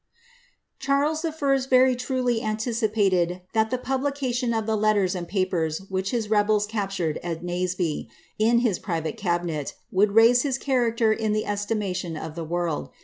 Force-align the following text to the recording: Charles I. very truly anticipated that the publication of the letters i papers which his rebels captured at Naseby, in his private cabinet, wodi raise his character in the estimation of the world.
Charles 0.79 1.23
I. 1.23 1.57
very 1.69 1.95
truly 1.95 2.41
anticipated 2.41 3.43
that 3.53 3.69
the 3.69 3.77
publication 3.77 4.51
of 4.51 4.65
the 4.65 4.75
letters 4.75 5.15
i 5.15 5.21
papers 5.21 5.83
which 5.89 6.09
his 6.09 6.27
rebels 6.27 6.65
captured 6.65 7.19
at 7.21 7.43
Naseby, 7.43 8.07
in 8.39 8.61
his 8.65 8.79
private 8.79 9.15
cabinet, 9.15 9.75
wodi 9.93 10.09
raise 10.15 10.41
his 10.41 10.57
character 10.57 11.13
in 11.13 11.33
the 11.33 11.45
estimation 11.45 12.17
of 12.17 12.33
the 12.33 12.43
world. 12.43 12.89